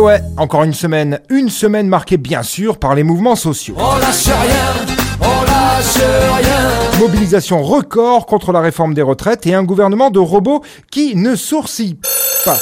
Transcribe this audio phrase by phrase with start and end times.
[0.00, 1.20] ouais, encore une semaine.
[1.28, 3.74] Une semaine marquée bien sûr par les mouvements sociaux.
[3.78, 5.96] On lâche rien, on lâche
[6.42, 7.00] rien.
[7.00, 11.98] Mobilisation record contre la réforme des retraites et un gouvernement de robots qui ne sourcille
[12.44, 12.58] pas.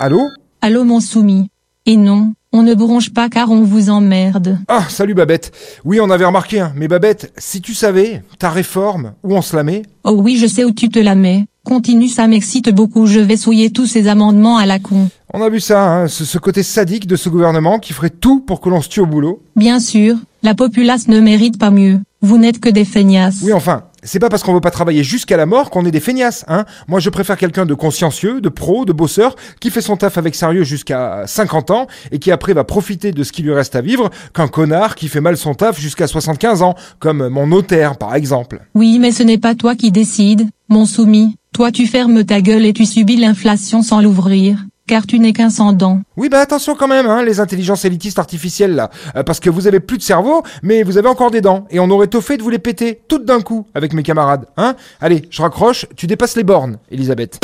[0.00, 0.28] Allô?
[0.60, 1.50] Allô mon soumis.
[1.86, 4.58] Et non, on ne bronche pas car on vous emmerde.
[4.68, 5.52] Ah, salut Babette.
[5.84, 6.72] Oui, on avait remarqué, hein.
[6.74, 9.82] mais Babette, si tu savais, ta réforme, où on se la met?
[10.04, 11.46] Oh oui, je sais où tu te la mets.
[11.66, 15.08] Continue, ça m'excite beaucoup, je vais souiller tous ces amendements à la con.
[15.34, 18.38] On a vu ça, hein, ce, ce côté sadique de ce gouvernement qui ferait tout
[18.38, 19.42] pour que l'on se tue au boulot.
[19.56, 21.98] Bien sûr, la populace ne mérite pas mieux.
[22.22, 23.40] Vous n'êtes que des feignasses.
[23.42, 26.00] Oui, enfin, c'est pas parce qu'on veut pas travailler jusqu'à la mort qu'on est des
[26.00, 26.64] feignasses, hein.
[26.88, 30.34] Moi, je préfère quelqu'un de consciencieux, de pro, de bosseur, qui fait son taf avec
[30.34, 33.80] sérieux jusqu'à 50 ans et qui après va profiter de ce qui lui reste à
[33.80, 38.14] vivre, qu'un connard qui fait mal son taf jusqu'à 75 ans, comme mon notaire, par
[38.14, 38.60] exemple.
[38.74, 41.36] Oui, mais ce n'est pas toi qui décides, mon soumis.
[41.56, 44.65] Toi tu fermes ta gueule et tu subis l'inflation sans l'ouvrir.
[44.86, 46.00] Car tu n'es qu'un sans dents.
[46.16, 49.66] Oui, bah attention quand même, hein, les intelligences élitistes artificielles là, Euh, parce que vous
[49.66, 52.36] avez plus de cerveau, mais vous avez encore des dents, et on aurait tôt fait
[52.36, 56.06] de vous les péter, toutes d'un coup, avec mes camarades, hein Allez, je raccroche, tu
[56.06, 57.40] dépasses les bornes, Elisabeth.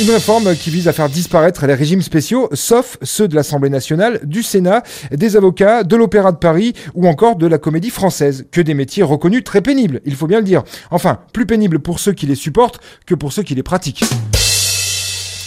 [0.00, 4.20] Une réforme qui vise à faire disparaître les régimes spéciaux, sauf ceux de l'Assemblée nationale,
[4.22, 8.46] du Sénat, des avocats, de l'Opéra de Paris ou encore de la comédie française.
[8.52, 10.62] Que des métiers reconnus très pénibles, il faut bien le dire.
[10.90, 14.04] Enfin, plus pénibles pour ceux qui les supportent que pour ceux qui les pratiquent.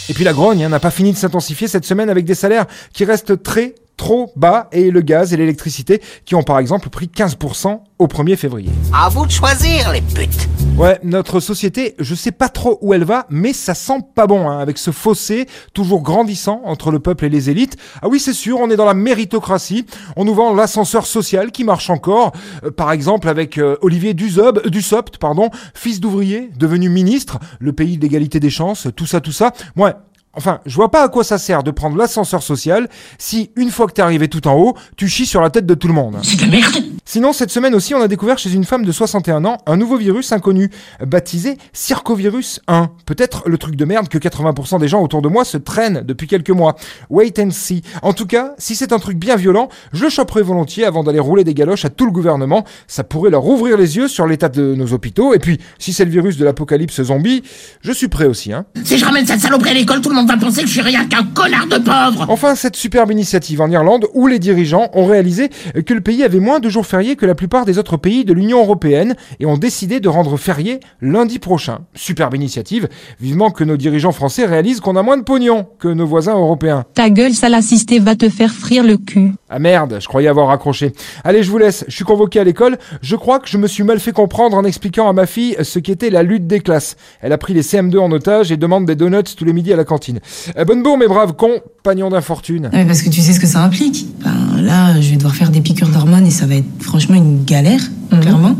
[0.08, 2.66] Et puis la grogne hein, n'a pas fini de s'intensifier cette semaine avec des salaires
[2.92, 7.06] qui restent très trop bas et le gaz et l'électricité qui ont par exemple pris
[7.06, 8.68] 15% au 1er février.
[8.92, 10.48] À vous de choisir, les putes.
[10.76, 14.50] Ouais, notre société, je sais pas trop où elle va, mais ça sent pas bon,
[14.50, 17.76] hein, avec ce fossé toujours grandissant entre le peuple et les élites.
[18.02, 19.86] Ah oui, c'est sûr, on est dans la méritocratie.
[20.16, 22.32] On nous vend l'ascenseur social qui marche encore,
[22.64, 27.72] euh, par exemple avec euh, Olivier Duzob, euh, Dussopt, pardon, fils d'ouvrier, devenu ministre, le
[27.72, 29.52] pays de l'égalité des chances, tout ça, tout ça.
[29.76, 29.92] Ouais.
[30.34, 32.88] Enfin, je vois pas à quoi ça sert de prendre l'ascenseur social
[33.18, 35.74] si, une fois que t'es arrivé tout en haut, tu chies sur la tête de
[35.74, 36.18] tout le monde.
[36.22, 36.76] C'est de la merde.
[37.12, 39.98] Sinon, cette semaine aussi, on a découvert chez une femme de 61 ans un nouveau
[39.98, 40.70] virus inconnu,
[41.06, 42.88] baptisé Circovirus 1.
[43.04, 46.26] Peut-être le truc de merde que 80% des gens autour de moi se traînent depuis
[46.26, 46.74] quelques mois.
[47.10, 47.82] Wait and see.
[48.00, 51.18] En tout cas, si c'est un truc bien violent, je le choperai volontiers avant d'aller
[51.18, 52.64] rouler des galoches à tout le gouvernement.
[52.86, 55.34] Ça pourrait leur ouvrir les yeux sur l'état de nos hôpitaux.
[55.34, 57.42] Et puis, si c'est le virus de l'apocalypse zombie,
[57.82, 58.64] je suis prêt aussi, hein.
[58.84, 60.80] Si je ramène cette saloperie à l'école, tout le monde va penser que je suis
[60.80, 62.24] rien qu'un connard de pauvre.
[62.30, 65.50] Enfin, cette superbe initiative en Irlande où les dirigeants ont réalisé
[65.84, 68.32] que le pays avait moins de jours fériés que la plupart des autres pays de
[68.32, 71.80] l'Union européenne et ont décidé de rendre férié lundi prochain.
[71.94, 72.88] Superbe initiative.
[73.20, 76.84] Vivement que nos dirigeants français réalisent qu'on a moins de pognon que nos voisins européens.
[76.94, 79.32] Ta gueule sale assistée va te faire frire le cul.
[79.50, 80.92] Ah merde, je croyais avoir raccroché.
[81.24, 81.84] Allez, je vous laisse.
[81.88, 82.78] Je suis convoqué à l'école.
[83.02, 85.78] Je crois que je me suis mal fait comprendre en expliquant à ma fille ce
[85.78, 86.96] qu'était la lutte des classes.
[87.20, 89.76] Elle a pris les CM2 en otage et demande des donuts tous les midis à
[89.76, 90.20] la cantine.
[90.56, 92.70] Euh, bonne bourre, mes braves compagnons d'infortune.
[92.72, 94.06] Ouais, parce que tu sais ce que ça implique.
[94.24, 97.44] Ben, là, je vais devoir faire des piqûres d'hormones et ça va être franchement une
[97.44, 97.80] galère,
[98.20, 98.54] clairement.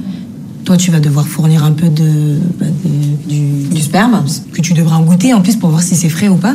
[0.64, 4.22] Toi, tu vas devoir fournir un peu de, bah, de- du, du sperme
[4.52, 6.54] que tu devras en goûter en plus pour voir si c'est frais ou pas.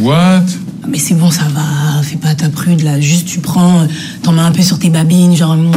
[0.00, 0.42] What?
[0.82, 2.02] Ah, Mais c'est bon, ça va.
[2.02, 3.00] Fais pas ta prude là.
[3.00, 3.86] Juste, tu prends, euh,
[4.22, 5.72] t'en mets un peu sur tes babines, genre mm,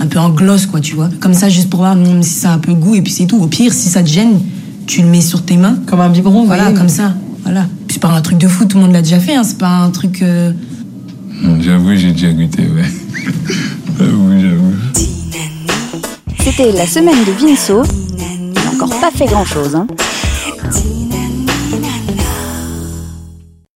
[0.00, 1.10] un peu en gloss, quoi, tu vois.
[1.20, 3.12] Comme ça, juste pour voir mm, si ça a un peu de goût et puis
[3.12, 3.38] c'est tout.
[3.40, 4.40] Au pire, si ça te gêne,
[4.86, 5.76] tu le mets sur tes mains.
[5.86, 6.78] Comme un biberon, Voilà, voyez.
[6.78, 7.14] comme ça.
[7.42, 7.62] Voilà.
[7.86, 9.34] Puis C'est pas un truc de fou, tout le monde l'a déjà fait.
[9.34, 9.42] Hein.
[9.44, 10.22] C'est pas un truc.
[10.22, 10.52] euh,
[11.60, 12.82] J'avoue, j'ai déjà goûté, ouais.
[13.98, 14.74] j'avoue, j'avoue.
[16.40, 17.82] C'était la semaine de Vinceau.
[18.16, 19.74] Il n'a encore pas fait grand-chose.
[19.74, 19.86] Hein.